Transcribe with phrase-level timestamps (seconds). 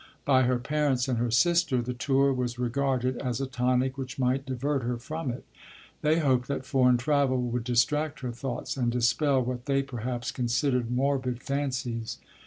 [0.25, 4.47] By her parents and her sister the tour was regarded as a tonic which might
[4.47, 5.45] divert her from it.
[6.01, 10.89] They hoped that foreign travel would distract her thoughts, and dispel what they perhaps considered
[10.89, 12.17] morbid fancies.